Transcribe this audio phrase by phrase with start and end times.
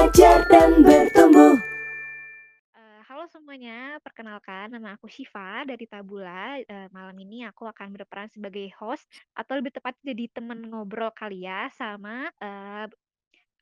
[0.00, 1.60] belajar dan bertumbuh.
[2.72, 8.32] Eee, halo semuanya, perkenalkan nama aku Syifa dari Tabula, eee, malam ini aku akan berperan
[8.32, 9.04] sebagai host
[9.36, 12.88] atau lebih tepat jadi temen ngobrol kali ya sama, eee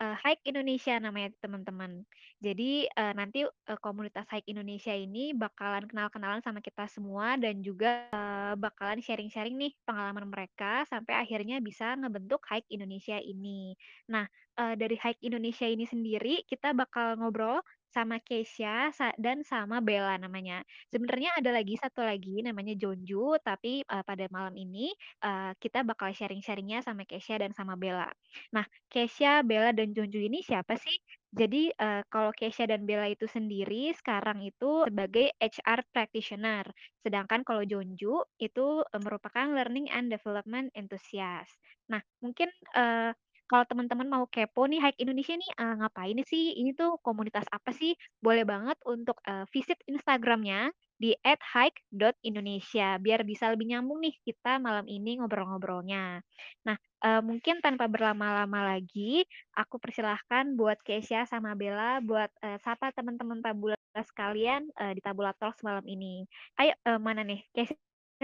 [0.00, 2.06] eee, Hike Indonesia namanya teman-teman.
[2.42, 8.06] Jadi, eee, nanti, eee, komunitas Hike Indonesia ini bakalan kenal-kenalan sama kita semua dan juga,
[8.14, 13.74] eee, bakalan sharing-sharing nih pengalaman mereka sampai akhirnya bisa ngebentuk Hike Indonesia ini.
[14.10, 14.26] Nah,
[14.58, 17.60] eee, dari Hike Indonesia ini sendiri kita bakal ngobrol
[17.92, 20.62] sama Kesha sa dan sama Bella namanya.
[20.92, 24.92] Sebenarnya ada lagi satu lagi namanya Jonju, tapi, eee, pada malam ini,
[25.24, 28.08] eee, kita bakal sharing-sharing-nya sama Kesha dan sama Bella.
[28.52, 30.96] Nah, Kesha, Bella, dan Junju ini siapa sih?
[31.32, 36.64] Jadi, eee, kalau Kesha dan Bella itu sendiri sekarang itu sebagai HR practitioner,
[37.04, 41.56] sedangkan kalau Junju itu, eee, merupakan learning and development enthusiast.
[41.92, 43.12] Nah, mungkin, eee,
[43.50, 46.54] kalau teman-teman mau kepo nih Hike Indonesia nih, eee, ngapain sih?
[46.60, 47.96] Ini tuh komunitas apa sih?
[48.22, 54.84] Boleh banget untuk, eee, visit Instagram-nya di @hike.indonesia biar bisa lebih nyambung nih kita malam
[54.90, 56.20] ini ngobrol-ngobrolnya.
[56.66, 59.24] Nah, eee, mungkin tanpa berlama-lama lagi,
[59.56, 65.32] aku persilahkan buat Kesha sama Bella buat, eee, sapa teman-teman Tabula sekalian, eee, di Tabula
[65.38, 66.26] Talks malam ini.
[66.60, 67.74] Ayo, eee, mana nih Kesha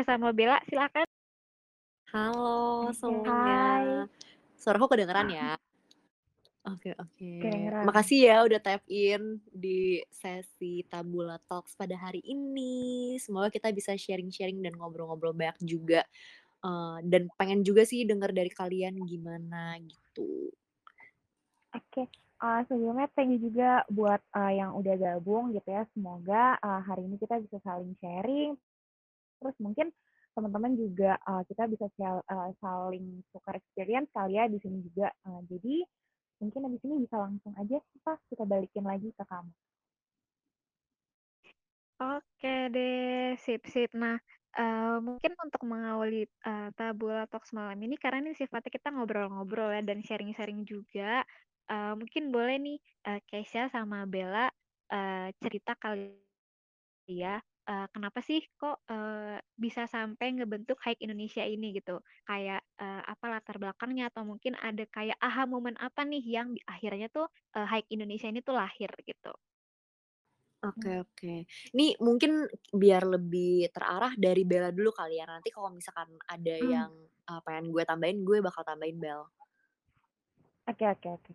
[0.07, 1.07] sama Bella silakan.
[2.13, 3.53] Halo Oke, semuanya.
[3.53, 4.09] hai.
[4.65, 5.49] Suaraku kedengeran ya?
[6.65, 7.33] Oke oke.
[7.41, 7.87] Kedengeran.
[7.87, 13.17] Makasih ya udah tap in di sesi Tabula Talks pada hari ini.
[13.21, 16.01] Semoga kita bisa sharing-sharing dan ngobrol-ngobrol banyak juga.
[16.65, 20.49] Eee, dan pengen juga sih denger dari kalian gimana gitu.
[21.75, 22.03] Oke,
[22.43, 25.83] eee, sebelumnya thank you juga buat, eee, yang udah gabung gitu ya.
[25.95, 28.55] Semoga, eee, hari ini kita bisa saling sharing,
[29.41, 29.89] terus mungkin
[30.37, 31.87] teman-teman juga, eee, kita bisa
[32.33, 35.09] eee, saling tukar experience kali ya di sini juga.
[35.27, 35.75] Eee, jadi
[36.43, 39.53] mungkin habis ini bisa langsung aja Syifa, kita balikin lagi ke kamu.
[42.03, 43.91] Oke deh, sip sip.
[43.95, 44.19] Nah,
[44.59, 49.81] eee, mungkin untuk mengawali, eee, Tabula Talks malam ini karena ini sifatnya kita ngobrol-ngobrol ya
[49.87, 51.23] dan sharing-sharing juga,
[51.71, 54.51] eee, mungkin boleh nih, eee, Kesha sama Bella,
[54.91, 56.19] eee, cerita kali
[57.09, 62.01] ya, eee, kenapa sih kok, eee, bisa sampai ngebentuk Hike Indonesia ini gitu?
[62.29, 66.61] Kayak, eee, apa latar belakangnya atau mungkin ada kayak aha moment apa nih yang di
[66.69, 67.27] akhirnya tuh,
[67.57, 69.33] eee, Hike Indonesia ini tuh lahir gitu?
[70.65, 71.05] Oke Mmm.
[71.05, 71.35] oke.
[71.77, 76.75] Nih mungkin biar lebih terarah dari Bella dulu kali ya, nanti kalau misalkan ada Mmm.
[76.75, 76.91] yang,
[77.29, 79.21] eee, pengen gue tambahin, gue bakal tambahin Bel.
[80.71, 81.33] Oke oke oke.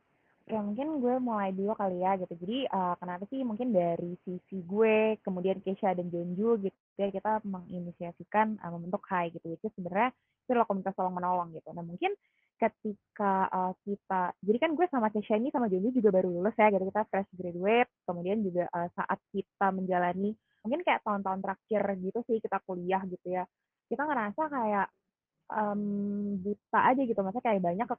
[0.50, 2.34] Oke, mungkin gue mulai dulu kali ya gitu.
[2.42, 7.38] Jadi, eee, kenapa sih mungkin dari sisi gue, kemudian Kesha dan Jonju gitu ya, kita
[7.46, 11.70] menginisiasikan, eee, membentuk HIKE gitu, is sebenarnya itu adalah komunitas tolong-menolong gitu.
[11.70, 12.18] Nah, mungkin
[12.58, 16.74] ketika, eee, kita jadi kan gue sama Kesha ini sama Jonju juga baru lulus ya
[16.74, 20.34] gitu, kita fresh graduate, kemudian juga, eee, saat kita menjalani
[20.66, 23.46] mungkin kayak tahun-tahun terakhir gitu sih kita kuliah gitu ya,
[23.86, 24.88] kita ngerasa kayak,
[25.50, 27.96] mmm, buta aja gitu, maksudnya kayak banyak ke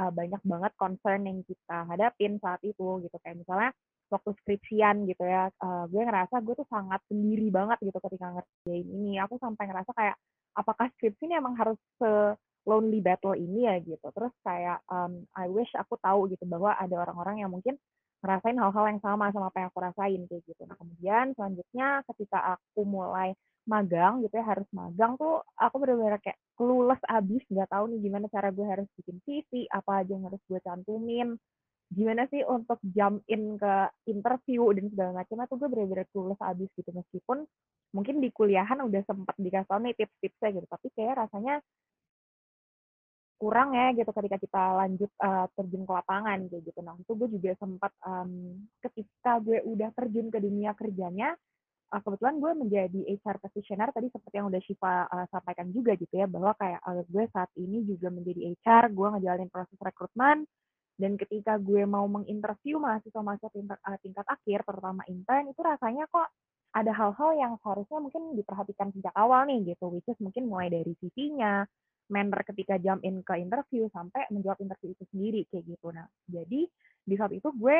[0.00, 3.16] eee, banyak banget concern yang kita hadapin saat itu gitu.
[3.22, 3.70] Kayak misalnya
[4.12, 8.86] waktu skripsian gitu ya, eee, gue ngerasa gue tuh sangat sendiri banget gitu ketika ngerjain
[8.88, 9.12] ini.
[9.24, 10.16] Aku sampai ngerasa kayak,
[10.56, 14.06] apakah skripsi ini emang harus se-lonely battle ini ya gitu.
[14.14, 17.76] Terus kayak, mmm, I wish aku tahu gitu bahwa ada orang-orang yang mungkin
[18.24, 20.62] ngerasain hal-hal yang sama sama apa yang aku rasain kayak gitu.
[20.64, 23.36] Nah, kemudian selanjutnya ketika aku mulai
[23.68, 28.26] magang gitu ya, harus magang tuh aku bener-bener kayak clueless abis, nggak tahu nih gimana
[28.32, 31.36] cara gue harus bikin CV, apa aja yang harus gue cantumin,
[31.94, 33.74] gimana sih untuk jump in ke
[34.10, 36.90] interview dan segala macamnya tuh gue bener-bener clueless abis gitu.
[36.90, 37.38] Meskipun
[37.94, 41.62] mungkin di kuliahan udah sempet dikasih nih tips-tipsnya gitu, tapi kayak rasanya
[43.40, 46.80] kurang ya gitu ketika kita lanjut, eee, terjun ke lapangan kayak gitu.
[46.86, 51.34] Nah, itu gue juga sempat, mmm, ketika gue udah terjun ke dunia kerjanya,
[51.92, 56.14] eee, kebetulan gue menjadi HR practitioner tadi seperti yang udah Syifa, eee, sampaikan juga gitu
[56.14, 60.46] ya, bahwa kayak, eee, gue saat ini juga menjadi HR, gue ngejalanin proses rekrutmen,
[61.00, 66.28] dan ketika gue mau menginterview mahasiswa-mahasiswa tingkat eee, tingkat akhir, terutama intern, itu rasanya kok
[66.74, 70.92] ada hal-hal yang seharusnya mungkin diperhatikan sejak awal nih gitu, which is mungkin mulai dari
[71.02, 71.66] CV-nya,
[72.12, 75.88] manner ketika jump in ke interview, sampai menjawab interview itu sendiri kayak gitu.
[75.92, 76.60] Nah, jadi
[77.04, 77.78] di saat itu gue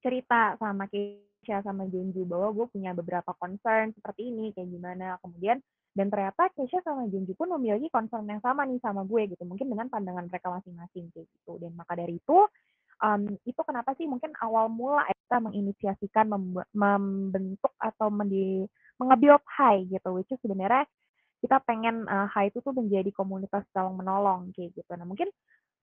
[0.00, 5.20] cerita sama Kesha sama Jonju bahwa gue punya beberapa concern seperti ini, kayak gimana.
[5.20, 5.60] Kemudian
[5.90, 9.68] dan ternyata Kesha sama Jonju pun memiliki concern yang sama nih sama gue gitu, mungkin
[9.68, 11.52] dengan pandangan mereka masing-masing kayak gitu.
[11.58, 12.38] Dan maka dari itu,
[13.02, 18.66] mmm, itu kenapa sih mungkin awal mula kita menginisiasikan membe membentuk atau mendi
[19.00, 20.84] HIKE gitu, which is sebenarnya
[21.40, 24.92] kita pengen, HIKE itu tuh menjadi komunitas tolong-menolong kayak gitu.
[24.94, 25.32] Nah, mungkin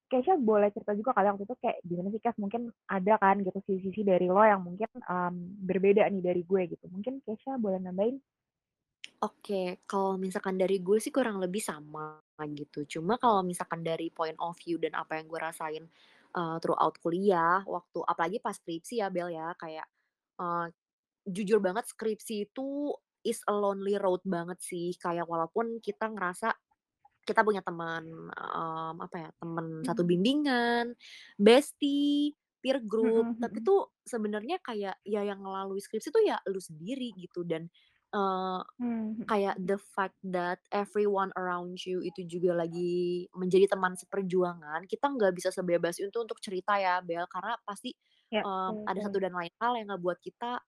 [0.07, 2.39] Kesha boleh cerita juga kali waktu itu kayak gimana sih Kes?
[2.39, 5.35] Mungkin ada kan gitu sisi-sisi dari lo yang mungkin um,
[5.67, 6.87] berbeda nih dari gue gitu.
[6.87, 8.15] Mungkin Kesha boleh nambahin?
[9.19, 12.23] Oke, kalau misalkan dari gue sih kurang lebih sama
[12.55, 12.87] gitu.
[12.87, 15.83] Cuma kalau misalkan dari point of view dan apa yang gue rasain
[16.39, 19.89] uh, throughout kuliah, waktu apalagi pas skripsi ya Bel ya, kayak
[20.39, 20.71] uh,
[21.27, 22.95] jujur banget skripsi itu
[23.27, 24.95] is a lonely road banget sih.
[24.97, 26.55] Kayak walaupun kita ngerasa
[27.27, 30.07] kita punya teman um, apa ya teman satu Mhm.
[30.07, 30.95] bimbingan,
[31.35, 32.31] bestie,
[32.63, 33.67] peer Mhm group, tapi mhm.
[33.67, 37.67] tuh sebenarnya kayak ya yang melalui skripsi tuh ya lu sendiri gitu dan
[38.15, 44.87] uh, Mmm, kayak the fact that everyone around you itu juga lagi menjadi teman seperjuangan,
[44.87, 47.91] kita nggak bisa sebebas itu untuk cerita ya Bel, karena pasti
[48.31, 50.63] Ya, um, betul ada satu dan lain hal yang ngebuat kita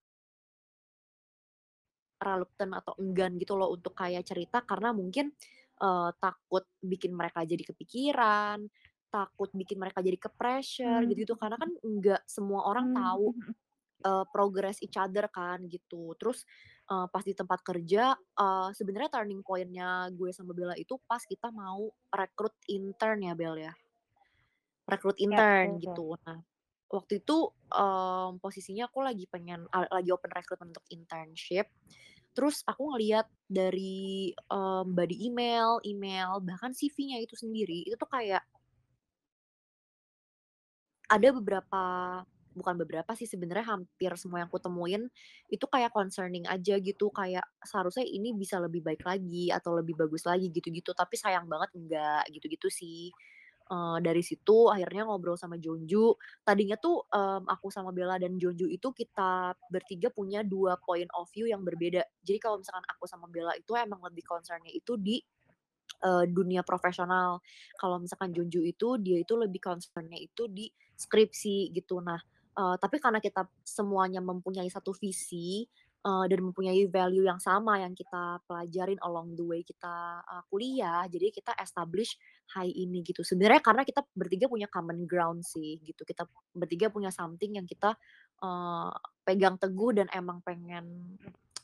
[2.19, 5.31] reluctant atau enggan gitu loh untuk kayak cerita karena mungkin,
[5.81, 8.67] eee, takut bikin mereka jadi kepikiran,
[9.09, 11.33] takut bikin mereka jadi ke-pressure Mmm, gitu-gitu.
[11.33, 11.79] mhm Karena kan mhm.
[11.81, 13.33] nggak semua orang Mmm, tahu,
[14.05, 16.13] eee, progress each other kan gitu.
[16.19, 16.43] Terus,
[16.91, 21.49] eee, pas di tempat kerja, eee, sebenarnya turning point-nya gue sama Bella itu pas kita
[21.53, 23.73] mau rekrut intern ya, Bel, ya.
[24.91, 25.85] Rekrut Ya, intern betul.
[25.85, 26.17] gitu.
[26.25, 26.41] Nah,
[26.91, 27.37] waktu itu,
[27.73, 31.69] mmm, posisinya aku lagi pengen lagi open recruitment untuk internship,
[32.35, 38.43] terus aku ngelihat dari, mmm, body email email, bahkan CV-nya itu sendiri, itu tuh kayak
[41.09, 41.83] ada beberapa
[42.53, 45.07] bukan beberapa sih sebenarnya hampir semua yang kutemuin,
[45.47, 50.25] itu kayak concerning aja gitu, kayak seharusnya ini bisa lebih baik lagi atau lebih bagus
[50.27, 53.13] lagi gitu-gitu, tapi sayang banget enggak, gitu-gitu sih.
[53.69, 58.65] Eee, dari situ akhirnya ngobrol sama Jonju, tadinya tuh, mmm, aku sama Bella dan Jonju
[58.65, 62.01] itu kita bertiga punya 2 point of view yang berbeda.
[62.25, 65.21] Jadi kalau misalkan aku sama Bella itu emang lebih concern-nya itu di,
[66.05, 67.41] eee, dunia profesional.
[67.79, 72.01] Kalau misalkan Jonju itu, dia itu lebih concern-nya itu di skripsi gitu.
[72.03, 72.19] Nah,
[72.57, 75.65] eee, tapi karena kita semuanya mempunyai satu visi,
[76.05, 81.03] eee, dan mempunyai value yang sama yang kita pelajarin along the way kita, eee, kuliah,
[81.11, 82.15] jadi kita establish
[82.49, 83.21] Hai ini gitu.
[83.21, 86.25] Sebenarnya karena kita bertiga punya common ground sih gitu, kita
[86.57, 87.93] bertiga punya something yang kita,
[88.41, 88.89] eee,
[89.27, 91.17] pegang teguh dan emang pengen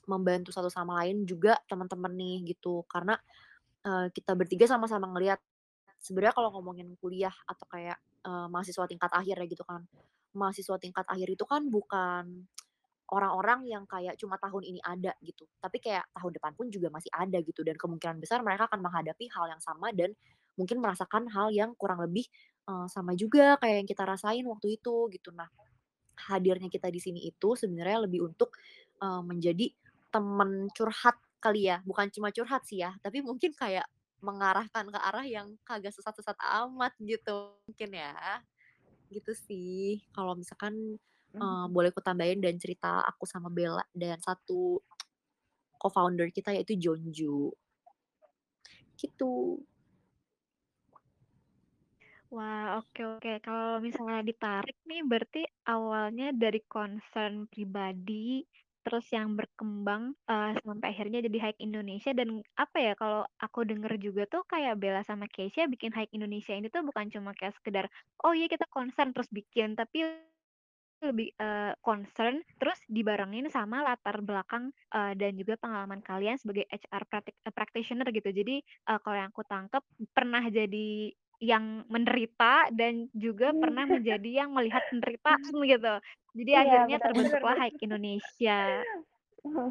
[0.06, 2.86] membantu satu sama lain juga teman-teman nih gitu.
[2.90, 3.18] Karena,
[3.86, 5.40] eee, kita bertiga sama-sama ngelihat
[6.02, 9.84] sebenarnya kalau ngomongin kuliah atau kayak, eee, mahasiswa tingkat akhir ya gitu kan,
[10.38, 12.46] mahasiswa tingkat akhir itu kan bukan
[13.14, 17.10] orang-orang yang kayak cuma tahun ini ada gitu, tapi kayak tahun depan pun juga masih
[17.14, 20.14] ada gitu dan kemungkinan besar mereka akan menghadapi hal yang sama dan
[20.58, 22.26] mungkin merasakan hal yang kurang lebih,
[22.70, 25.30] eee, sama juga kayak yang kita rasain waktu itu gitu.
[25.36, 25.48] Nah,
[26.30, 28.56] hadirnya kita di sini itu sebenarnya lebih untuk,
[29.04, 29.68] eee, menjadi
[30.14, 33.86] teman curhat kali ya, bukan cuma curhat sih ya, tapi mungkin kayak
[34.24, 38.42] mengarahkan ke arah yang kagak sesat-sesat amat gitu mungkin ya.
[39.14, 40.98] Gitu sih, kalau misalkan,
[41.40, 41.76] Mhm.
[41.76, 44.80] boleh kutambahin dan cerita aku sama Bella dan satu
[45.82, 47.52] co-founder kita yaitu Jonju.
[49.00, 49.28] Gitu.
[52.34, 53.32] Wah, oke oke.
[53.46, 58.42] Kalau misalnya ditarik nih berarti awalnya dari concern pribadi,
[58.82, 63.94] terus yang berkembang, eee, sampai akhirnya jadi Hike Indonesia dan apa ya, kalau aku denger
[64.02, 67.86] juga tuh kayak Bella sama Keisha bikin Hike Indonesia ini tuh bukan cuma kayak sekedar,
[68.26, 70.06] "Oh iya kita concern terus bikin," tapi
[71.04, 77.04] lebih, eee, concern terus dibarengin sama latar belakang, eee, dan juga pengalaman kalian sebagai HR
[77.10, 78.30] pratik eee, practitioner gitu.
[78.32, 79.84] Jadi, eee, kalau yang aku tangkep
[80.16, 81.12] pernah jadi
[81.44, 83.92] yang menderita dan juga pernah Mmm.
[83.92, 85.94] menjadi yang melihat penderitaan gitu.
[86.36, 87.66] Jadi Iya, akhirnya benar benar terbentuklah benar.
[87.68, 88.88] Hike Indonesia.
[89.46, 89.62] Iya,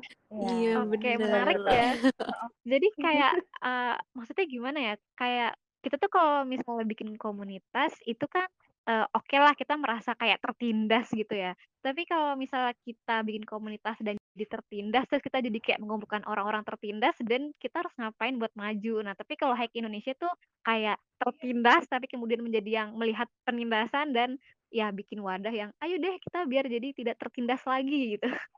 [0.41, 1.19] Iya Oke, bener.
[1.25, 1.85] menarik ya.
[2.19, 2.49] heeh.
[2.65, 3.33] Jadi kayak,
[3.65, 5.51] eee, maksudnya gimana ya, kayak
[5.85, 8.49] kita tuh kalau misalnya bikin komunitas itu kan,
[8.89, 11.53] eee, okelah kita merasa kayak tertindas gitu ya.
[11.85, 16.65] Tapi kalau misalnya kita bikin komunitas dan jadi tertindas, terus kita jadi kayak mengumpulkan orang-orang
[16.67, 18.95] tertindas dan kita harus ngapain buat maju.
[19.07, 20.33] Nah, tapi kalau Hike Indonesia tuh
[20.67, 24.37] kayak tertindas, tapi kemudian menjadi yang melihat penindasan dan
[24.75, 28.27] ya bikin wadah yang, "Ayo deh kita biar jadi tidak tertindas lagi," gitu.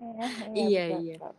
[0.00, 1.16] Iya iya, Iya betul iya.
[1.20, 1.32] betul.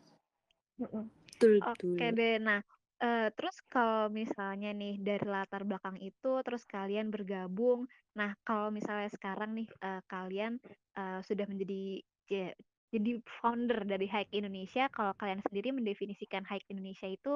[0.81, 1.03] Mhm.
[1.25, 2.17] Betul Oke betul.
[2.17, 2.35] deh.
[2.41, 2.59] Nah,
[3.03, 7.85] eee, terus kalau misalnya nih dari latar belakang itu terus kalian bergabung.
[8.19, 10.53] Nah, kalau misalnya sekarang nih, eee, kalian,
[10.97, 11.81] eee, sudah menjadi
[12.93, 17.33] jadi founder dari Hike Indonesia, kalau kalian sendiri mendefinisikan Hike Indonesia itu,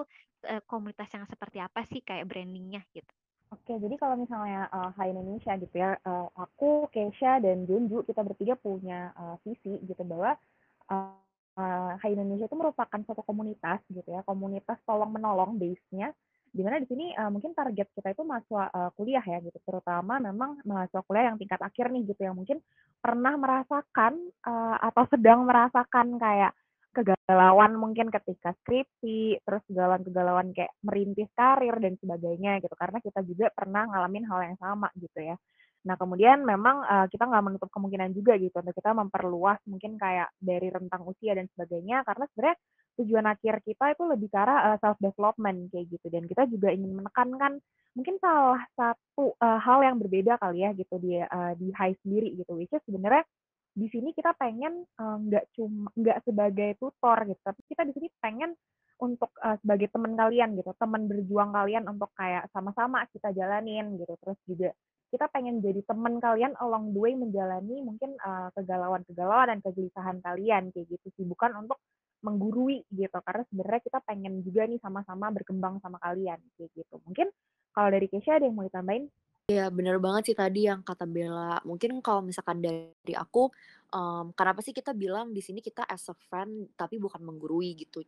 [0.48, 3.12] eee, komunitas yang seperti apa sih kayak branding-nya gitu?
[3.52, 8.24] Oke, jadi kalau misalnya, eee, Hai Indonesia gitu ya, eee, aku, Kesha, dan Junju, kita
[8.24, 10.40] bertiga punya, eee, visi gitu bahwa,
[10.88, 11.20] eee,
[11.60, 16.12] Hai Indonesia itu merupakan suatu komunitas gitu ya, komunitas tolong-menolong base-nya,
[16.52, 20.20] Di mana di sini, eee, mungkin target kita itu mahasiswa, eee, kuliah ya gitu, terutama
[20.20, 22.60] memang mahasiswa kuliah yang tingkat akhir nih gitu, yang mungkin
[23.00, 26.52] pernah merasakan, eee, atau sedang merasakan kayak
[26.92, 33.48] kegalauan mungkin ketika skripsi, terus kegalauan-kegalauan kayak merintis karir dan sebagainya gitu, karena kita juga
[33.56, 35.36] pernah ngalamin hal yang sama gitu ya.
[35.88, 40.30] Nah kemudian memang, eee, kita nggak menutup kemungkinan juga gitu untuk kita memperluas mungkin kayak
[40.38, 42.58] dari rentang usia dan sebagainya, karena sebenarnya
[43.02, 46.70] tujuan akhir kita itu lebih ke arah, eee, self development kayak gitu, dan kita juga
[46.70, 47.58] ingin menekankan
[47.98, 52.30] mungkin salah satu, eee, hal yang berbeda kali ya gitu di, eee, di HI sendiri
[52.38, 53.26] gitu, which is sebenarnya
[53.74, 58.52] di sini kita pengen, nggak cuma nggak sebagai tutor gitu, tapi kita di sini pengen
[59.02, 64.14] untuk, eee, sebagai teman kalian gitu, teman berjuang kalian untuk kayak sama-sama kita jalanin gitu.
[64.22, 64.70] Terus juga
[65.14, 70.72] kita pengen jadi teman kalian along the way menjalani mungkin, eee, kegalauan-kegalauan dan kegelisahan kalian
[70.74, 71.80] kayak gitu sih, bukan untuk
[72.26, 76.96] menggurui gitu, karena sebenarnya kita pengen juga nih sama-sama berkembang sama kalian kayak gitu.
[77.06, 77.28] Mungkin
[77.76, 79.10] kalau dari Kesha ada yang mau ditambahin?
[79.52, 81.60] Iya, bener banget sih tadi yang kata Bella.
[81.68, 83.52] Mungkin kalau misalkan dari aku,
[83.92, 88.00] mmm, kenapa sih kita bilang di sini kita as a friend tapi bukan menggurui gitu.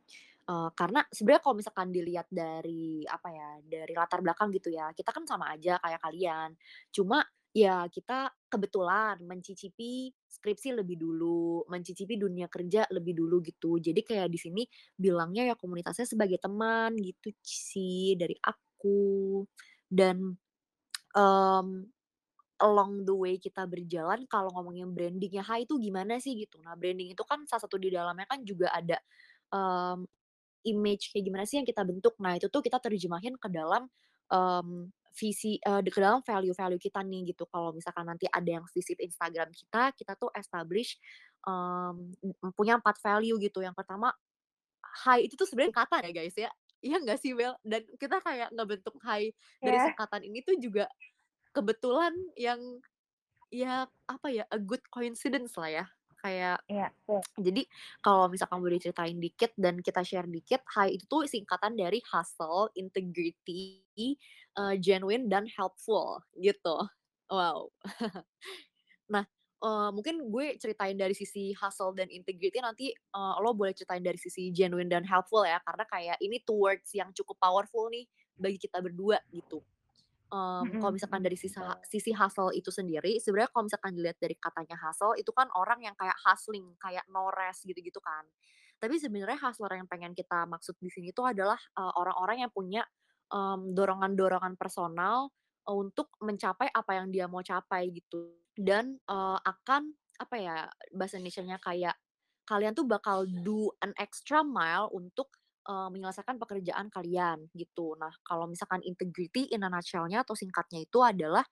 [0.43, 5.12] Eee, karena sebenarnya kalau misalkan dilihat dari apa ya, dari latar belakang gitu ya, kita
[5.15, 6.51] kan sama aja kayak kalian.
[6.91, 7.23] Cuma
[7.55, 13.79] ya kita kebetulan mencicipi skripsi lebih dulu, mencicipi dunia kerja lebih dulu gitu.
[13.79, 14.63] Jadi kayak di sini
[15.00, 19.43] bilangnya ya komunitasnya sebagai teman gitu sih dari aku.
[19.88, 20.35] Dan
[21.13, 21.85] Mmm,
[22.63, 26.57] along the way kita berjalan kalau ngomongin branding-nya HI itu gimana sih gitu.
[26.65, 28.97] Nah branding itu kan salah satu di dalamnya kan juga ada,
[29.53, 30.00] mmm,
[30.67, 32.15] image kayak gimana sih yang kita bentuk.
[32.22, 33.88] Nah itu tuh kita terjemahin ke dalam,
[34.32, 37.46] mmm, visi eee, ke dalam value-value kita nih gitu.
[37.50, 40.98] Kalau misalkan nanti ada yang visit Instagram kita, kita tuh establish,
[41.46, 43.62] mmm, punya 4 value gitu.
[43.63, 44.12] Yang pertama,
[45.03, 46.50] HI itu tuh sebenarnya singkatan ya guys ya.
[46.84, 47.55] Iya nggak sih Bel?
[47.63, 49.24] Dan kita kayak ngebentuk HI
[49.63, 49.84] dari Iya.
[49.84, 50.88] singkatan ini tuh juga
[51.53, 52.82] Kebetulan yang,
[53.53, 55.86] ya apa ya, a good coincidence lah ya.
[56.23, 57.19] Kayak Iya, betul.
[57.35, 57.61] jadi
[57.99, 62.71] kalau misalkan boleh ceritain dikit dan kita share dikit, HI itu tuh singkatan dari hustle,
[62.79, 64.15] integrity,
[64.55, 66.77] eee, genuine, dan helpful gitu.
[67.27, 67.75] Wow.
[69.13, 69.25] Nah,
[69.63, 74.17] eee, mungkin gue ceritain dari sisi hustle dan integrity nanti, eee, lo boleh ceritain dari
[74.21, 78.07] sisi genuine dan helpful ya, karena kayak ini two words yang cukup powerful nih
[78.39, 79.63] bagi kita berdua gitu.
[80.33, 81.83] Mmm, kalau misalkan dari betul.
[81.85, 85.93] sisi hustle itu sendiri, sebenarnya kalau misalkan dilihat dari katanya hustle, itu kan orang yang
[85.93, 88.25] kayak hustling, kayak no rest gitu-gitu kan.
[88.81, 92.81] Tapi sebenarnya hustler yang pengen kita maksud di sini tuh adalah, eee, orang-orang yang punya,
[93.31, 95.29] mmm, dorongan-dorongan personal,
[95.63, 98.35] untuk mencapai apa yang dia mau capai gitu.
[98.57, 100.55] Dan, eee, akan apa ya,
[100.91, 101.95] bahasa Indonesianya kayak,
[102.43, 105.31] kalian tuh bakal do an extra mile untuk
[105.67, 107.96] eee, menyelesaikan pekerjaan kalian gitu.
[108.00, 111.46] Nah, kalau misalkan integrity in a nutshell-nya atau singkatnya itu adalah,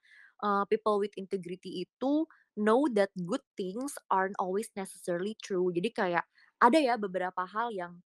[0.44, 2.26] eee, people with integrity itu
[2.58, 5.72] know that good things aren't always necessarily true.
[5.72, 6.24] Jadi kayak
[6.62, 7.98] ada ya beberapa hal yang,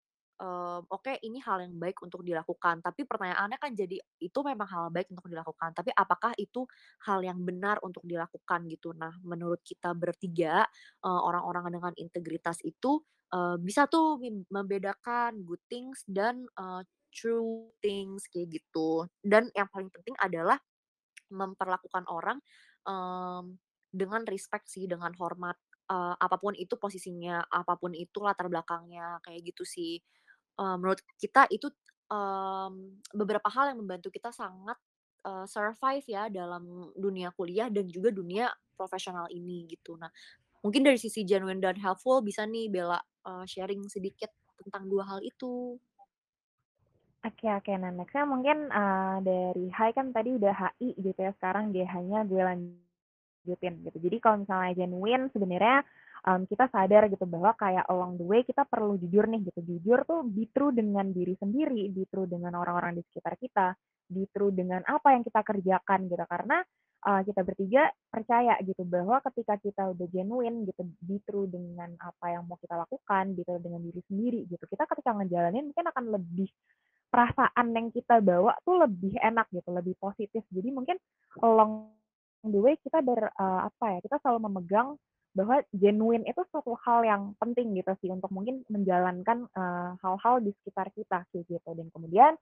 [0.41, 4.85] eee, oke ini hal yang baik untuk dilakukan, tapi pertanyaannya kan jadi itu memang hal
[4.95, 6.67] baik untuk dilakukan, tapi apakah itu
[7.07, 8.93] hal yang benar untuk dilakukan gitu.
[8.97, 10.65] Nah, menurut kita bertiga,
[11.05, 13.03] eee, orang-orang dengan integritas itu
[13.35, 19.11] Eee, bisa tuh membedakan good things dan, eee, true things kayak gitu.
[19.27, 20.55] Dan yang paling penting adalah
[21.33, 22.39] memperlakukan orang,
[22.87, 23.57] mmm,
[23.95, 25.57] dengan respect sih, dengan hormat,
[25.91, 30.01] eee, apa itu posisinya, apa pun itu latar belakangnya, kayak gitu sih.
[30.59, 31.69] Eee, menurut kita itu,
[32.11, 34.79] mmm, beberapa hal yang membantu kita sangat,
[35.27, 39.97] eee, survive ya dalam dunia kuliah dan juga dunia profesional ini gitu.
[39.99, 40.11] Nah
[40.65, 45.21] Mungkin dari sisi genuine dan helpful bisa nih Bella, eee, sharing sedikit tentang 2 hal
[45.23, 45.79] itu.
[47.25, 51.73] Oke oke, nah next-nya mungkin, eee, dari HI kan tadi udah HI gitu ya, sekarang
[51.73, 53.97] GH-nya gue lanjutin gitu.
[54.05, 55.79] Jadi kalau misalnya genuine sebenarnya,
[56.27, 59.61] mmm, kita sadar gitu bahwa kayak along the way kita perlu jujur nih gitu.
[59.77, 63.77] Jujur tuh be true dengan diri sendiri, be true dengan orang-orang di sekitar kita,
[64.11, 66.25] be true dengan apa yang kita kerjakan gitu.
[66.29, 66.59] Karena,
[67.09, 72.27] eee, kita bertiga percaya gitu bahwa ketika kita udah genuine gitu, be true dengan apa
[72.35, 76.05] yang mau kita lakukan, be true dengan diri sendiri gitu, kita ketika ngejalanin mungkin akan
[76.17, 76.49] lebih
[77.13, 80.43] perasaan yang kita bawa tuh lebih enak gitu, lebih positif.
[80.51, 80.97] Jadi mungkin
[81.45, 81.95] along
[82.45, 84.89] the way kita ber eee, apa ya, kita selalu memegang
[85.35, 90.51] bahwa genuine itu suatu hal yang penting gitu sih untuk mungkin menjalankan, eee, hal-hal di
[90.63, 91.71] sekitar kita kayak gitu.
[91.75, 92.33] Dan kemudian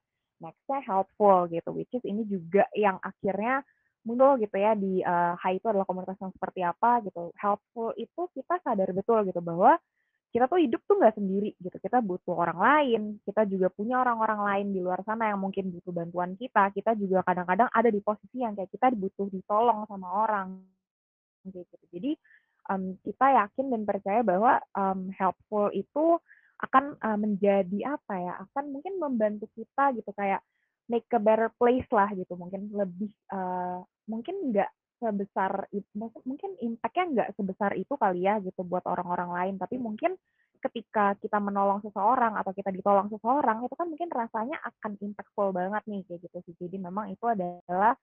[0.42, 3.64] next-nya helpful gitu, which is ini juga yang akhirnya
[4.04, 7.30] muncul gitu ya di, eee, HI itu adalah komunitas yang seperti apa gitu.
[7.38, 9.78] Helpful itu kita sadar betul gitu bahwa
[10.32, 11.76] kita tuh hidup tuh nggak sendiri gitu.
[11.78, 15.92] Kita butuh orang lain, kita juga punya orang-orang lain di luar sana yang mungkin butuh
[15.92, 16.72] bantuan kita.
[16.72, 20.48] Kita juga kadang-kadang ada di posisi yang kayak kita butuh ditolong sama orang
[21.48, 21.76] gitu.
[21.94, 22.12] Jadi
[22.70, 26.18] um, kita yakin dan percaya bahwa um, helpful itu
[26.62, 28.32] akan uh, menjadi apa ya?
[28.42, 30.42] Akan mungkin membantu kita gitu kayak
[30.86, 32.34] make a better place lah gitu.
[32.38, 34.70] Mungkin lebih uh, mungkin nggak
[35.02, 35.66] sebesar
[35.98, 40.14] mungkin impact-nya nggak sebesar itu kali ya gitu buat orang-orang lain tapi mungkin
[40.62, 45.82] ketika kita menolong seseorang atau kita ditolong seseorang itu kan mungkin rasanya akan impactful banget
[45.90, 47.98] nih kayak gitu sih jadi memang itu adalah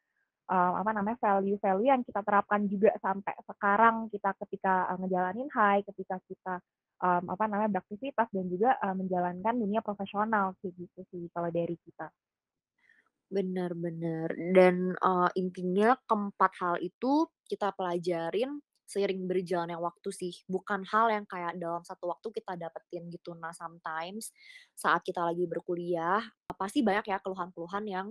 [0.49, 5.85] um, apa namanya value-value yang kita terapkan juga sampai sekarang kita ketika uh, ngejalanin high
[5.85, 6.55] ketika kita
[6.99, 11.77] um, apa namanya beraktivitas dan juga uh, menjalankan dunia profesional kayak gitu sih kalau dari
[11.77, 12.09] kita.
[13.29, 14.33] Benar benar.
[14.57, 18.57] Dan, eee, intinya keempat hal itu kita pelajarin
[18.89, 23.37] seiring berjalannya waktu sih, bukan hal yang kayak dalam satu waktu kita dapetin gitu.
[23.37, 24.33] Nah, sometimes
[24.73, 26.25] saat kita lagi berkuliah,
[26.57, 28.07] pasti banyak ya keluhan-keluhan yang,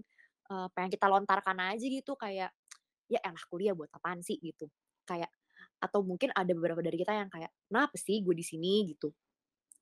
[0.50, 2.50] eee, pengen kita lontarkan aja gitu kayak,
[3.10, 4.68] "Ya elah kuliah buat apaan sih?" Gitu.
[5.08, 5.30] Kayak
[5.82, 9.10] atau mungkin ada beberapa dari kita yang kayak, "Kenapa sih gue di sini?" Gitu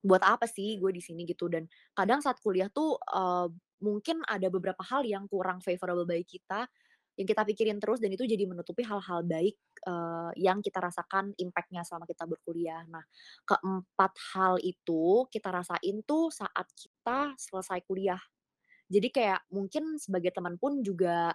[0.06, 3.48] buat apa sih gue di sini gitu dan kadang saat kuliah tuh uh,
[3.82, 6.68] mungkin ada beberapa hal yang kurang favorable bagi kita
[7.16, 9.56] yang kita pikirin terus dan itu jadi menutupi hal-hal baik
[9.88, 12.84] uh, yang kita rasakan impactnya selama kita berkuliah.
[12.92, 13.00] Nah,
[13.48, 18.20] keempat hal itu kita rasain tuh saat kita selesai kuliah.
[18.86, 21.34] Jadi kayak mungkin sebagai teman pun juga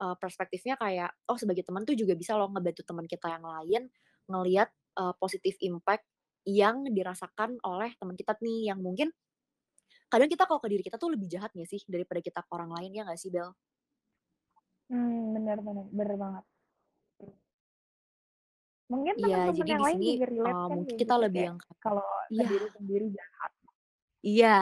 [0.00, 3.82] uh, perspektifnya kayak oh sebagai teman tuh juga bisa loh ngebantu teman kita yang lain
[4.28, 4.68] ngelihat
[5.00, 6.04] uh, positif impact
[6.48, 9.12] yang dirasakan oleh teman kita nih yang mungkin
[10.10, 12.72] kadang kita kalau ke diri kita tuh lebih jahat nggak sih daripada kita ke orang
[12.74, 13.52] lain ya nggak sih Bel?
[14.90, 16.44] Hmm, benar benar benar banget.
[18.90, 21.22] Mungkin Iya, teman-teman jadi yang di lain sini juga relate uh, kan mungkin kita gitu
[21.22, 23.52] lebih yang kalau iya, sendiri sendiri jahat.
[24.26, 24.58] iya.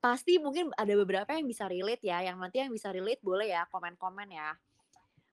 [0.00, 3.68] Pasti mungkin ada beberapa yang bisa relate ya, yang nanti yang bisa relate boleh ya
[3.68, 4.56] komen-komen ya.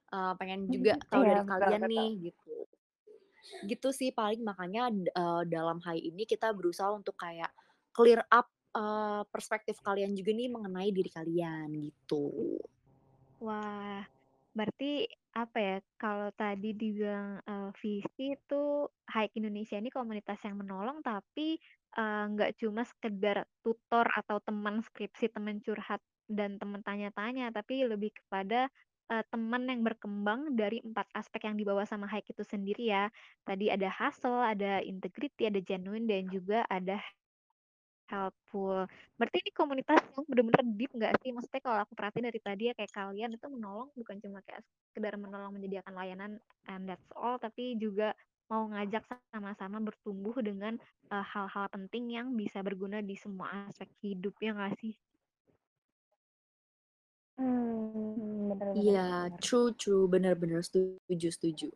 [0.08, 1.92] Uh, pengen juga tahu Iya dari kalian betul.
[1.92, 2.56] nih gitu.
[3.64, 7.48] Gitu sih paling makanya uh, dalam hal ini kita berusaha untuk kayak
[7.96, 12.56] clear up uh, perspektif kalian juga nih mengenai diri kalian gitu.
[13.40, 14.04] Wah,
[14.52, 15.08] berarti
[15.44, 18.62] apa ya, kalau tadi dibilang, uh, visi itu
[19.12, 21.56] Hike Indonesia ini komunitas yang menolong, tapi,
[21.98, 28.10] uh, nggak cuma sekedar tutor atau teman skripsi, teman curhat, dan teman tanya-tanya, tapi lebih
[28.18, 28.68] kepada,
[29.12, 33.04] uh, teman yang berkembang dari empat aspek yang dibawa sama Hike itu sendiri ya.
[33.46, 37.00] Tadi ada hustle, ada integrity, ada genuine, dan juga ada
[38.08, 38.88] Helpful.
[39.20, 41.30] Berarti ini komunitas yang bener-bener deep nggak sih?
[41.36, 45.14] Maksudnya kalau aku perhatiin dari tadi ya kayak kalian itu menolong bukan cuma kayak sekedar
[45.20, 46.32] menolong menyediakan layanan
[46.72, 48.16] and that's all, tapi juga
[48.48, 50.80] mau ngajak sama-sama bertumbuh dengan
[51.12, 54.96] uh, hal-hal penting yang bisa berguna di semua aspek hidup ya nggak sih?
[57.38, 59.06] Hmm, Iya,
[59.42, 61.66] true true, benar-benar setuju setuju.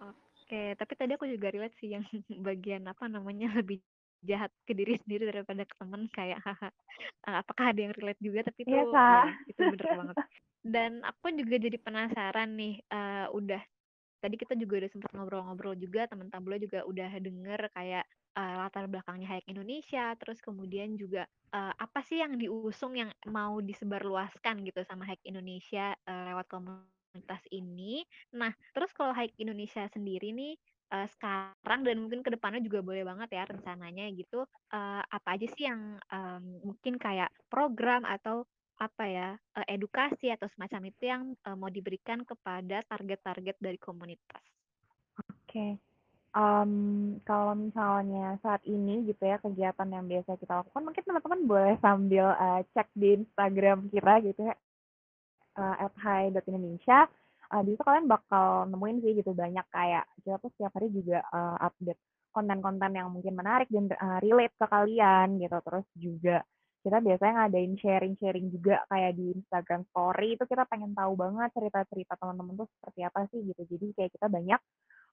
[0.00, 2.02] Oke, tapi tadi aku juga relate sih yang
[2.48, 3.78] bagian apa namanya lebih
[4.20, 6.40] jahat ke diri sendiri daripada ke teman kayak
[7.24, 8.46] apakah ada yang relate juga?
[8.48, 9.24] Tapi itu Iya kak.
[9.24, 10.16] ya itu bener banget.
[10.60, 13.62] Dan aku juga jadi penasaran nih uh, udah
[14.20, 18.04] tadi kita juga udah sempat ngobrol-ngobrol juga teman tablo juga udah denger kayak
[18.36, 21.24] uh, latar belakangnya Hayek Indonesia terus kemudian juga
[21.56, 27.42] uh, apa sih yang diusung yang mau disebarluaskan gitu sama Hayek Indonesia uh, lewat komunitas
[27.48, 28.04] ini.
[28.36, 30.54] Nah terus kalau Hayek Indonesia sendiri nih
[30.90, 35.46] uh, sekarang dan mungkin ke depannya juga boleh banget ya rencananya gitu uh, apa aja
[35.54, 38.44] sih yang um, mungkin kayak program atau
[38.80, 44.40] apa ya uh, edukasi atau semacam itu yang uh, mau diberikan kepada target-target dari komunitas.
[45.20, 45.72] Oke, okay.
[46.32, 51.74] um, kalau misalnya saat ini gitu ya kegiatan yang biasa kita lakukan, mungkin teman-teman boleh
[51.84, 54.56] sambil uh, cek di Instagram kita gitu ya,
[55.60, 57.04] uh, at hi.indonesia
[57.50, 61.22] uh, di situ kalian bakal nemuin sih gitu banyak kayak kita tuh setiap hari juga
[61.34, 65.58] uh, update konten-konten yang mungkin menarik dan uh, relate ke kalian gitu.
[65.66, 66.36] Terus juga
[66.80, 72.16] kita biasanya ngadain sharing-sharing juga kayak di Instagram Story itu kita pengen tahu banget cerita-cerita
[72.16, 73.62] teman-teman tuh seperti apa sih gitu.
[73.68, 74.60] Jadi kayak kita banyak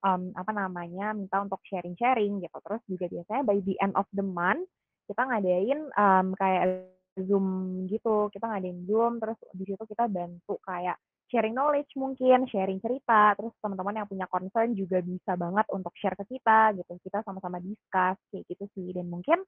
[0.07, 2.57] um, apa namanya minta untuk sharing-sharing gitu.
[2.63, 4.63] Terus juga biasanya by the end of the month
[5.11, 6.87] kita ngadain um, kayak
[7.19, 7.47] Zoom
[7.91, 8.31] gitu.
[8.31, 10.95] Kita ngadain Zoom terus di situ kita bantu kayak
[11.31, 16.15] sharing knowledge mungkin, sharing cerita, terus teman-teman yang punya concern juga bisa banget untuk share
[16.19, 16.93] ke kita gitu.
[17.03, 18.87] Kita sama-sama discuss kayak gitu sih.
[18.95, 19.39] Dan mungkin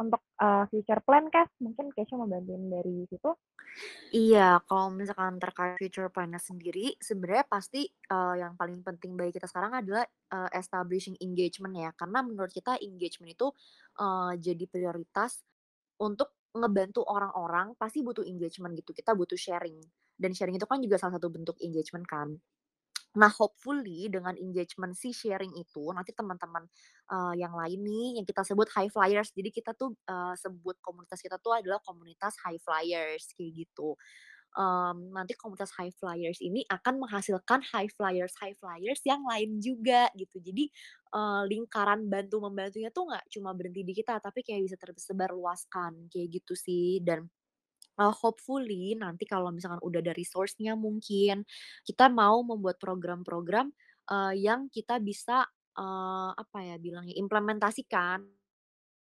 [0.00, 1.46] untuk, eee, future plan kah?
[1.62, 3.30] Mungkin Kesha mau bantuin dari situ?
[4.14, 9.46] Iya, kalau misalkan terkait future plan-nya sendiri, sebenarnya pasti, eee, yang paling penting bagi kita
[9.50, 11.90] sekarang adalah, eee, establishing engagement ya.
[11.98, 13.48] Karena menurut kita engagement itu,
[13.98, 15.42] eee, jadi prioritas
[15.98, 19.78] untuk ngebantu orang-orang pasti butuh engagement gitu, kita butuh sharing.
[20.18, 22.38] Dan sharing itu kan juga salah satu bentuk engagement kan.
[23.18, 26.66] Nah, hopefully dengan engagement si sharing itu, nanti teman-teman,
[27.10, 29.30] eee, yang lain nih yang kita sebut high flyers.
[29.34, 33.94] Jadi kita tuh, eee, sebut komunitas kita tuh adalah komunitas high flyers, kayak gitu.
[34.54, 40.38] Mmm, nanti komunitas high flyers ini akan menghasilkan high flyers-high flyers yang lain juga gitu.
[40.42, 40.70] Jadi,
[41.14, 46.38] eee, lingkaran bantu-membantunya tuh nggak cuma berhenti di kita, tapi kayak bisa tersebar luaskan, kayak
[46.42, 47.02] gitu sih.
[47.02, 47.26] Dan,
[48.00, 51.44] eee, hopefully nanti kalau misalkan udah ada resource-nya mungkin,
[51.86, 53.70] kita mau membuat program-program,
[54.10, 55.46] eee, yang kita bisa,
[55.78, 58.24] eee, apa ya bilangnya, implementasikan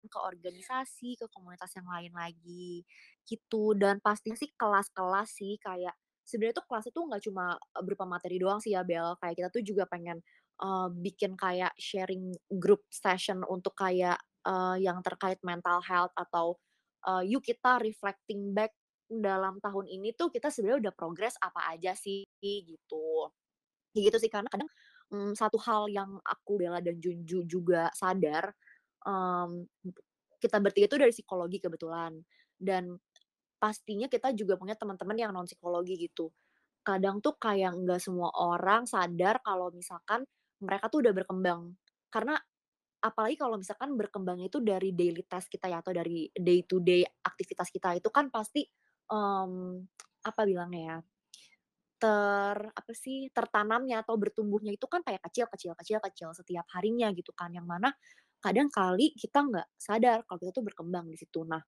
[0.06, 2.84] ke organisasi, ke komunitas yang lain lagi,
[3.28, 3.74] gitu.
[3.78, 5.94] Dan pastinya sih kelas-kelas sih, kayak
[6.26, 7.46] sebenarnya tuh kelasnya tuh nggak cuma,
[7.84, 9.16] berupa materi doang sih ya, Bel.
[9.22, 10.20] Kayak kita tuh juga pengen,
[10.62, 16.56] eee, bikin kayak sharing group session untuk kayak, eee, yang terkait mental health atau,
[17.08, 18.74] eee, yuk kita reflecting back
[19.08, 23.30] dalam tahun ini tuh kita sebenarnya udah progres apa aja sih, gitu.
[23.94, 24.70] Kayak gitu sih, karena kadang,
[25.14, 28.52] mmm, satu hal yang aku, Bella, dan Junju juga sadar,
[29.06, 29.66] mmm,
[30.42, 32.14] kita bertiga itu dari psikologi kebetulan,
[32.60, 32.96] dan
[33.62, 36.30] pastinya kita juga punya teman-teman yang non psikologi gitu.
[36.86, 40.24] Kadang tuh kayak nggak semua orang sadar kalau misalkan
[40.62, 41.76] mereka tuh udah berkembang.
[42.12, 42.36] Karena
[43.10, 47.02] apalagi kalau misalkan berkembangnya itu dari daily task kita ya, atau dari day to day
[47.24, 48.66] aktivitas kita itu kan pasti,
[49.10, 49.86] mmm,
[50.26, 50.98] apa bilangnya ya,
[52.02, 57.08] ter apa sih, tertanamnya atau bertumbuhnya itu kan kayak kecil kecil kecil kecil setiap harinya
[57.16, 57.92] gitu kan, yang mana
[58.44, 61.42] kadang kali kita nggak sadar kalau kita tuh berkembang di situ.
[61.48, 61.62] Nah,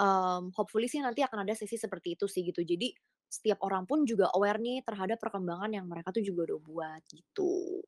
[0.00, 2.62] mmm, hopefully sih nanti akan ada sesi seperti itu sih gitu.
[2.64, 2.92] Jadi
[3.28, 7.82] setiap orang pun juga aware nih terhadap perkembangan yang mereka tuh juga udah buat, gitu.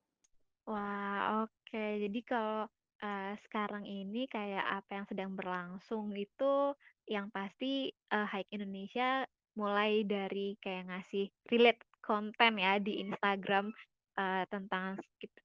[0.66, 1.57] Wah, oke.
[1.74, 2.64] Jadi kalau,
[3.04, 6.72] eee, sekarang ini kayak apa yang sedang berlangsung itu
[7.08, 9.24] yang pasti, eee, Hike Indonesia
[9.58, 13.68] mulai dari kayak ngasih relate konten ya di Instagram,
[14.16, 14.96] eee, tentang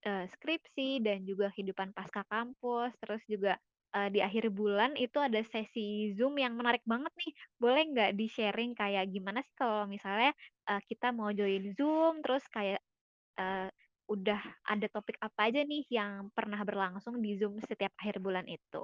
[0.05, 2.93] eee, skripsi dan juga kehidupan pasca kampus.
[3.03, 3.53] Terus juga,
[3.95, 7.31] eee, di akhir bulan itu ada sesi Zoom yang menarik banget nih.
[7.59, 10.31] Boleh nggak di-sharing kayak gimana sih kalau misalnya,
[10.69, 12.79] eee, kita mau join Zoom, terus kayak,
[13.39, 13.67] eee,
[14.09, 18.83] udah ada topik apa aja nih yang pernah berlangsung di Zoom setiap akhir bulan itu?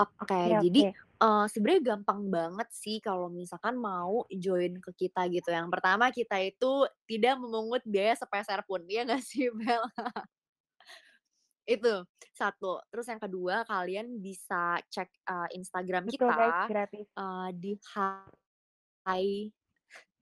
[0.00, 0.88] Oke, Oke jadi, oke.
[1.20, 5.52] eee, sebenarnya gampang banget sih kalau misalkan mau join ke kita gitu.
[5.52, 9.84] Yang pertama kita itu tidak memungut biaya sepeser pun, iya nggak sih, Bel?
[11.68, 12.82] Itu, satu.
[12.90, 17.08] Terus yang kedua, kalian bisa cek, eee, Instagram Betul guys, kita, gratis.
[17.16, 17.72] eee, di
[19.06, 19.26] Hai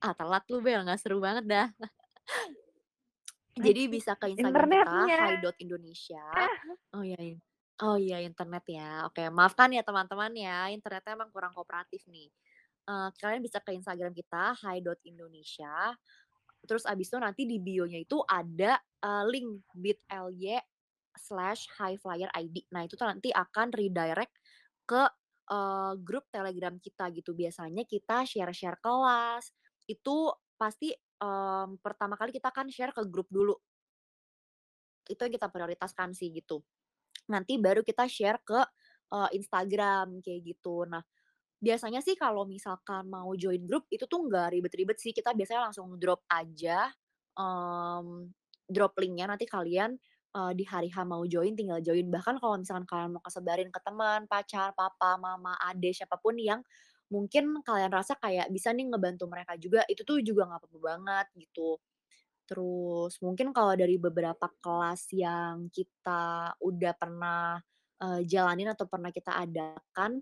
[0.04, 1.66] ah, telat lu, Bel, nggak seru banget dah.
[3.58, 5.18] Jadi bisa ke Instagram kita, Internetnya.
[5.18, 6.26] hai.indonesia.
[6.94, 7.18] Oh iya
[7.84, 9.20] oh iya internet ya, oke.
[9.30, 12.30] Maafkan ya teman-teman ya, internetnya emang kurang kooperatif nih.
[12.88, 15.94] Eee, kalian bisa ke Instagram kita, hai.indonesia.
[16.68, 22.66] Terus abis itu nanti di bio-nya itu ada, eee, link bit.ly/highflyerid.
[22.74, 24.34] Nah itu nanti akan redirect
[24.88, 25.02] ke,
[25.50, 27.32] eee, grup Telegram kita gitu.
[27.36, 29.52] Biasanya kita share-share kelas,
[29.90, 33.54] itu pasti, mmm, pertama kali kita akan share ke grup dulu.
[35.08, 36.60] Itu yang kita prioritaskan sih gitu.
[37.32, 38.60] Nanti baru kita share ke,
[39.12, 40.84] eee, Instagram kayak gitu.
[40.88, 41.02] Nah,
[41.60, 45.96] biasanya sih kalau misalkan mau join grup itu tuh nggak ribet-ribet sih, kita biasanya langsung
[46.00, 46.90] drop aja,
[47.38, 48.30] mmm,
[48.70, 49.96] drop link-nya nanti kalian,
[50.36, 52.08] eee, di hari H mau join tinggal join.
[52.12, 56.60] Bahkan kalau misalkan kalian mau kesebarin ke teman, pacar, papa, mama, adik, siapa pun yang
[57.12, 61.26] mungkin kalian rasa kayak bisa nih ngebantu mereka juga, itu tuh juga nggak apa-apa banget
[61.48, 61.78] gitu.
[62.48, 67.60] Terus mungkin kalau dari beberapa kelas yang kita udah pernah,
[68.02, 70.20] eee, jalanin atau pernah kita adakan,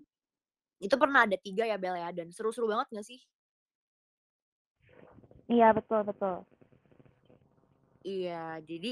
[0.81, 3.21] itu pernah ada 3 ya, Bel, ya, dan seru-seru banget nggak sih?
[5.51, 6.47] Iya, betul betul.
[8.05, 8.91] Iya, jadi,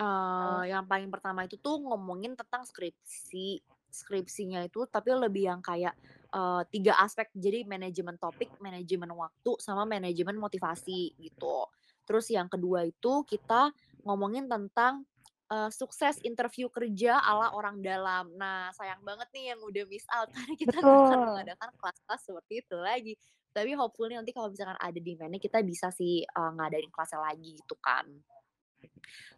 [0.00, 3.60] eee, yang paling pertama itu tuh ngomongin tentang skripsi.
[3.96, 5.94] Skripsinya itu tapi lebih yang kayak,
[6.36, 7.28] eee, 3 aspek.
[7.32, 11.64] Jadi manajemen topik, manajemen waktu, sama manajemen motivasi gitu.
[12.06, 13.72] Terus yang kedua itu kita
[14.06, 15.08] ngomongin tentang,
[15.50, 18.30] eee, sukses interview kerja ala orang dalam.
[18.36, 22.54] Nah, sayang banget nih yang udah miss out karena kita nggak akan mengadakan kelas-kelas seperti
[22.62, 23.14] itu lagi.
[23.56, 27.74] Tapi hopefully nanti kalau misalkan ada demand-nya kita bisa sih, eee, ngadain kelasnya lagi gitu
[27.80, 28.06] kan.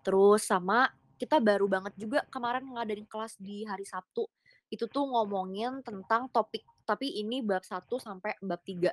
[0.05, 4.27] Terus sama kita baru banget juga kemarin ngadain kelas di hari Sabtu.
[4.69, 8.93] Itu tuh ngomongin tentang topik tapi ini bab 1 sampai bab 3.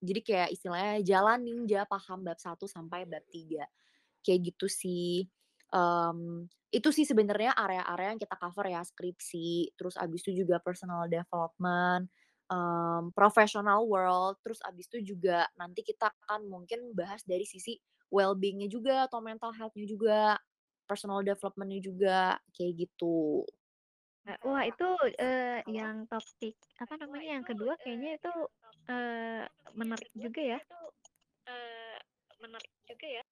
[0.00, 3.68] Jadi kayak istilahnya jalan ninja paham bab 1 sampai bab 3.
[4.24, 5.28] Kayak gitu sih.
[5.68, 11.08] Um, itu sih sebenarnya area-area yang kita cover ya, skripsi, terus abis itu juga personal
[11.08, 12.08] development,
[12.52, 17.76] um, professional world, terus abis itu juga nanti kita akan mungkin bahas dari sisi
[18.12, 20.36] well-being-nya juga atau mental health-nya juga,
[20.88, 22.20] personal development-nya juga,
[22.56, 23.44] kayak gitu.
[24.28, 24.84] Eee, wah itu,
[25.24, 28.32] eee, yang topik apa namanya, yang kedua kayaknya itu,
[28.92, 29.44] eee,
[29.78, 30.58] menarik juga ya.
[32.42, 33.24] Menarik juga ya.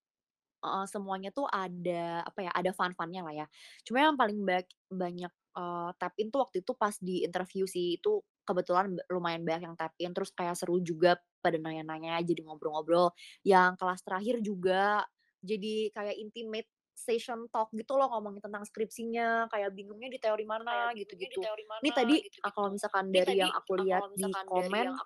[0.65, 3.47] Heeh, semuanya tuh ada apa ya, ada fun-fun-nya lah ya.
[3.85, 8.01] Cuma yang paling bak banyak, eee, tap in tuh waktu itu pas di interview sih,
[8.01, 12.41] itu kebetulan be lumayan banyak yang tap in, terus kayak seru juga pada nanya-nanya, jadi
[12.47, 13.13] ngobrol-ngobrol.
[13.45, 15.05] Yang kelas terakhir juga
[15.45, 20.91] jadi kayak intimate session talk gitu loh, ngomongin tentang skripsinya, kayak bingungnya di teori mana,
[20.97, 21.45] gitu-gitu.
[21.85, 24.99] Ini tadi, kalau misalkan dari yang aku lihat di komen,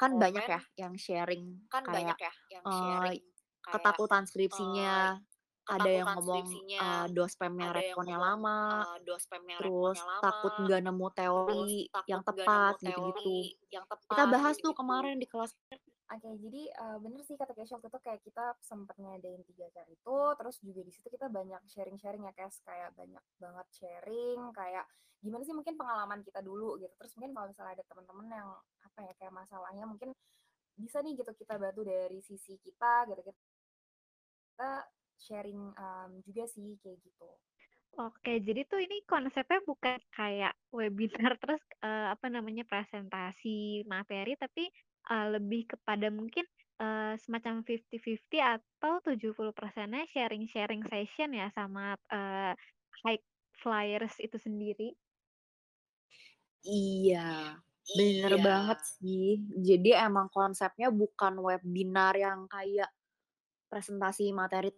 [0.00, 2.18] kan banyak ya yang sharing kayak,
[2.66, 3.20] eee,
[3.72, 5.18] ketakutan skripsinya,
[5.70, 8.86] ada yang ngomong, eee, dospemnya responnya lama,
[9.58, 13.50] terus takut nggak nemu teori yang tepat, gitu-gitu.
[14.10, 15.52] Kita bahas tuh kemarin di kelas.
[16.12, 19.88] Oke, jadi, eee, bener sih kata Kesha waktu itu kayak kita sempet ngadain 3 acara
[19.88, 24.84] itu, terus juga di situ kita banyak sharing-sharing ya, Kes, kayak banyak banget sharing, kayak
[25.24, 26.92] gimana sih mungkin pengalaman kita dulu gitu.
[27.00, 28.48] Terus mungkin kalau misalnya ada teman-teman yang
[28.84, 30.10] apa ya, kayak masalahnya mungkin
[30.78, 33.22] bisa nih gitu kita bantu dari sisi kita gitu,
[34.54, 34.70] kita
[35.24, 37.28] sharing, mmm, juga sih kayak gitu.
[37.94, 44.66] Oke, jadi tuh ini konsepnya bukan kayak webinar terus, eee, apa namanya, presentasi materi, tapi,
[45.10, 46.44] eee, lebih kepada mungkin,
[46.80, 52.52] eee, semacam 50-50 atau 70%-nya sharing-sharing session ya sama, eee,
[53.04, 53.20] high
[53.62, 54.94] flyers itu sendiri?
[56.64, 57.60] Iya,
[57.96, 59.36] bener banget sih.
[59.68, 62.88] Jadi emang konsepnya bukan webinar yang kayak
[63.72, 64.70] presentasi materi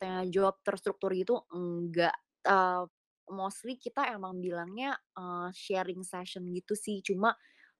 [0.00, 2.14] tanya jawab terstruktur gitu, enggak.
[2.46, 2.84] Eee,
[3.32, 7.00] mostly kita emang bilangnya, eee, sharing session gitu sih.
[7.04, 7.34] Cuma,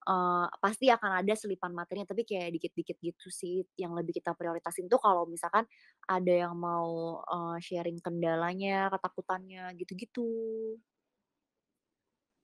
[0.06, 3.62] eee, pasti akan ada selipan materinya, tapi kayak dikit-dikit gitu sih.
[3.78, 5.64] Yang lebih kita prioritasin tuh kalau misalkan
[6.08, 10.28] ada yang mau, eee, sharing kendalanya, ketakutannya, gitu-gitu.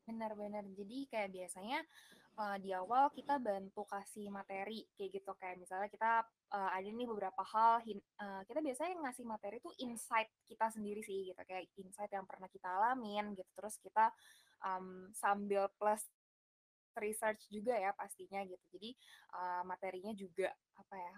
[0.08, 0.64] Bener.
[0.72, 1.78] Jadi kayak biasanya,
[2.40, 6.12] eee, di awal kita bantu kasih materi kayak gitu, kayak misalnya kita,
[6.52, 11.28] eee, ada nih beberapa hal eee, kita biasanya ngasih materi tuh insight kita sendiri sih
[11.32, 13.48] gitu, kayak insight yang pernah kita alamin gitu.
[13.52, 14.12] Terus kita,
[14.64, 16.08] mmm, sambil plus
[17.02, 18.64] research juga ya pastinya gitu.
[18.74, 18.90] Jadi,
[19.34, 21.16] eee, materinya juga apa ya,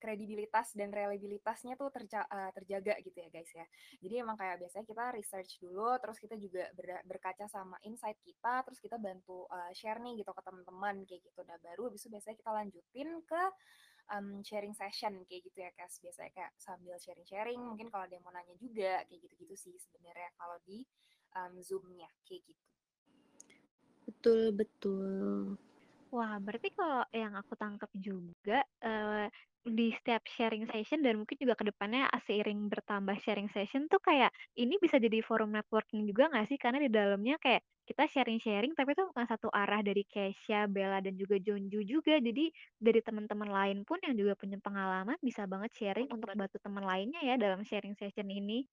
[0.00, 3.66] kredibilitas dan reliabilitasnya tuh terca eee, terjaga gitu ya, guys, ya.
[4.00, 8.64] Jadi emang kayak biasanya kita research dulu, terus kita juga berda berkaca sama insight kita,
[8.64, 11.40] terus kita bantu, eee, share nih gitu ke teman-teman kayak gitu.
[11.44, 13.42] Nah, baru habis itu biasanya kita lanjutin ke,
[14.12, 16.00] mmm, sharing session kayak gitu ya, Kes.
[16.04, 20.56] Biasanya kayak sambil sharing-sharing, mungkin kalau ada mau nanya juga, kayak gitu-gitu sih sebenarnya kalau
[20.68, 20.84] di,
[21.36, 22.79] mmm, Zoom-nya, kayak gitu.
[24.10, 25.56] Betul betul.
[26.10, 29.30] Wah, berarti kalau yang aku tangkap juga, eee,
[29.62, 34.32] di setiap sharing session dan mungkin juga ke depannya seiring bertambah sharing session tuh kayak
[34.58, 36.58] ini bisa jadi forum networking juga nggak sih?
[36.58, 41.14] Karena di dalamnya kayak kita sharing-sharing tapi itu bukan satu arah dari Kesha, Bella, dan
[41.18, 42.18] juga Jonju juga.
[42.18, 46.82] Jadi dari teman-teman lain pun yang juga punya pengalaman bisa banget sharing untuk bantu teman
[46.86, 48.66] lainnya ya dalam sharing session ini.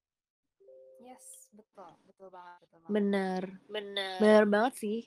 [1.02, 1.92] Yes, betul.
[2.10, 2.96] Betul banget betul banget.
[2.96, 3.44] Bener.
[4.20, 4.98] Bener banget sih.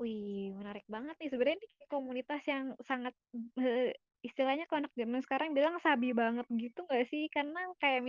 [0.00, 1.28] Wih, menarik banget nih.
[1.32, 3.14] Sebenarnya ini komunitas yang sangat,
[3.60, 3.92] eee,
[4.24, 7.28] istilahnya kalau anak zaman sekarang bilang sabi banget gitu nggak sih?
[7.28, 8.00] Karena kayak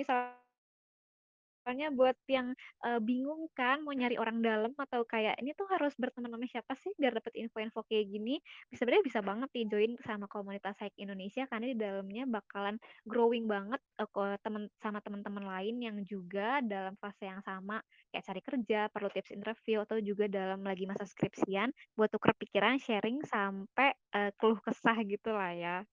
[1.63, 2.52] misalnya buat yang,
[2.84, 6.76] eee, bingung kan mau nyari orang dalam atau kayak ini tuh harus berteman sama siapa
[6.76, 8.43] sih biar dapat info-info kayak gini,
[8.76, 12.76] sebenarnya bisa banget nih join sama komunitas Psych Indonesia karena di dalamnya bakalan
[13.08, 17.80] growing banget, eee, ke temen sama teman-teman lain yang juga dalam fase yang sama,
[18.12, 22.76] kayak cari kerja, perlu tips interview, atau juga dalam lagi masa skripsian buat tuker pikiran,
[22.76, 25.88] sharing, sampai, eee, keluh kesah gitulah ya.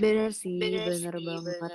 [0.00, 1.72] Bener sih, bener banget.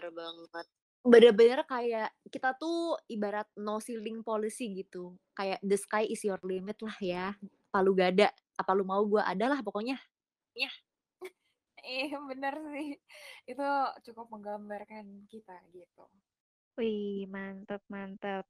[1.03, 6.79] Bener-bener kayak kita tuh ibarat no ceiling policy gitu, kayak the sky is your limit
[6.79, 9.99] lah ya, apa lu gak ada, apa lu mau gua ada lah pokoknya.
[10.55, 10.71] Iya,
[12.31, 12.95] bener sih.
[13.51, 13.67] Itu
[14.07, 16.07] cukup menggambarkan kita gitu.
[16.79, 18.47] Wih, mantap mantap.